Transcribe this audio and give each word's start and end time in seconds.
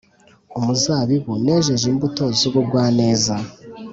umuzabibu, 0.57 1.31
nejeje 1.45 1.85
imbuto 1.93 2.23
z’ubugwaneza, 2.37 3.35